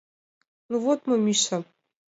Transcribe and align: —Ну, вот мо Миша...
—Ну, 0.69 0.75
вот 0.83 0.99
мо 1.07 1.15
Миша... 1.25 1.57